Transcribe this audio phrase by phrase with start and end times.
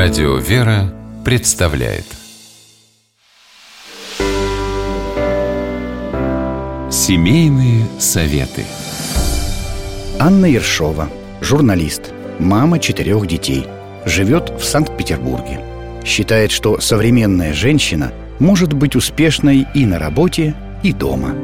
[0.00, 2.04] Радио «Вера» представляет
[6.88, 8.64] Семейные советы
[10.20, 11.08] Анна Ершова,
[11.40, 13.66] журналист, мама четырех детей,
[14.04, 15.64] живет в Санкт-Петербурге.
[16.04, 20.54] Считает, что современная женщина может быть успешной и на работе,
[20.84, 21.34] и дома.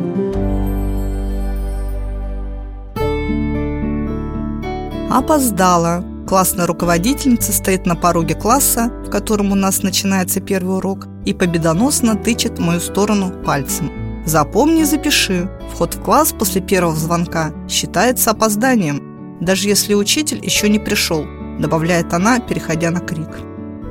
[5.11, 6.14] Опоздала.
[6.27, 12.17] Классная руководительница стоит на пороге класса, в котором у нас начинается первый урок, и победоносно
[12.17, 13.93] тычет в мою сторону пальцем.
[14.25, 15.51] Запомни, запиши.
[15.73, 21.27] Вход в класс после первого звонка считается опозданием, даже если учитель еще не пришел,
[21.59, 23.29] добавляет она, переходя на крик.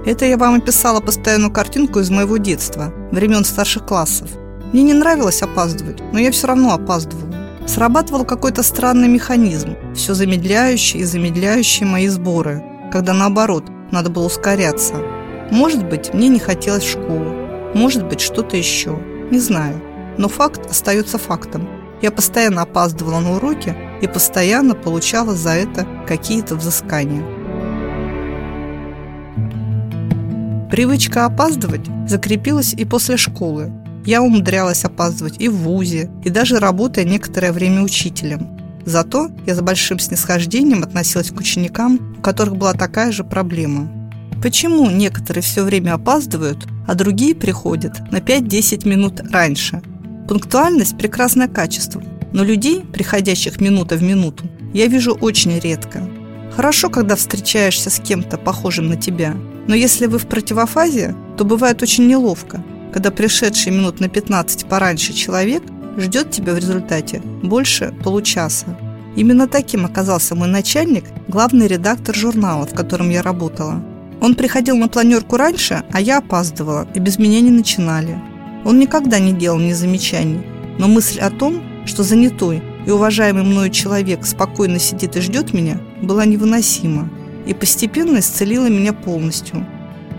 [0.06, 4.30] Это я вам описала постоянную картинку из моего детства, времен старших классов.
[4.74, 7.32] Мне не нравилось опаздывать, но я все равно опаздывала.
[7.68, 14.96] Срабатывал какой-то странный механизм, все замедляющий и замедляющий мои сборы, когда наоборот, надо было ускоряться.
[15.52, 17.34] Может быть, мне не хотелось в школу,
[17.74, 19.00] может быть, что-то еще,
[19.32, 19.82] не знаю.
[20.18, 21.68] Но факт остается фактом.
[22.02, 27.24] Я постоянно опаздывала на уроки и постоянно получала за это какие-то взыскания.
[30.70, 33.72] Привычка опаздывать закрепилась и после школы.
[34.06, 38.53] Я умудрялась опаздывать и в ВУЗе, и даже работая некоторое время учителем.
[38.86, 43.90] Зато я с большим снисхождением относилась к ученикам, у которых была такая же проблема.
[44.42, 49.82] Почему некоторые все время опаздывают, а другие приходят на 5-10 минут раньше–
[50.28, 56.02] Пунктуальность– прекрасное качество, но людей, приходящих минута в минуту, я вижу очень редко.
[56.56, 59.36] Хорошо, когда встречаешься с кем-то, похожим на тебя,
[59.68, 65.12] но если вы в противофазе, то бывает очень неловко, когда пришедший минут на 15 пораньше
[65.12, 65.64] человек
[65.98, 68.78] ждет тебя в результате больше получаса.
[69.16, 73.84] Именно таким оказался мой начальник, главный редактор журнала, в котором я работала.
[74.22, 78.20] Он приходил на планерку раньше, а я опаздывала, и без меня не начинали.
[78.66, 80.42] Он никогда не делал мне замечаний,
[80.80, 85.80] но мысль о том, что занятой и уважаемый мною человек спокойно сидит и ждет меня,
[86.02, 87.10] была невыносима
[87.46, 89.66] и постепенно исцелила меня полностью.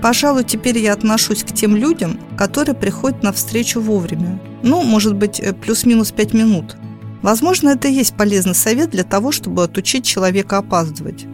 [0.04, 4.38] Пожалуй, теперь я отношусь к тем людям, которые приходят на встречу вовремя.
[4.62, 6.76] Ну, может быть, э, плюс-минус пять минут.
[7.22, 11.24] Возможно, это и есть полезный совет для того, чтобы отучить человека опаздывать.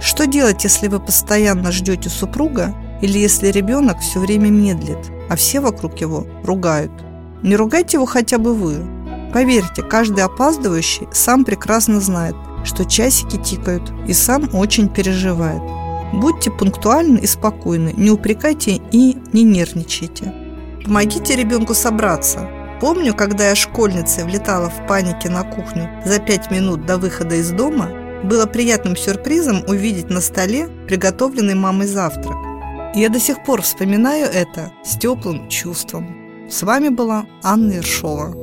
[0.00, 5.60] Что делать, если вы постоянно ждете супруга или если ребенок все время медлит, а все
[5.60, 6.92] вокруг его ругают.
[7.42, 8.76] Не ругайте его хотя бы вы.
[9.34, 15.77] Поверьте, каждый опаздывающий сам прекрасно знает, что часики тикают и сам очень переживает.
[16.12, 20.32] Будьте пунктуальны и спокойны, не упрекайте и не нервничайте.
[20.84, 22.48] Помогите ребенку собраться.
[22.80, 27.50] Помню, когда я школьницей влетала в панике на кухню за пять минут до выхода из
[27.50, 27.90] дома,
[28.24, 32.36] было приятным сюрпризом увидеть на столе приготовленный мамой завтрак.
[32.94, 36.48] Я до сих пор вспоминаю это с теплым чувством.
[36.48, 38.34] С вами была Анна Ершова.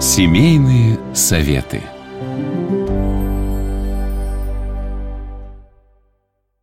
[0.00, 1.80] Семейные советы.
[2.22, 2.81] Thank you.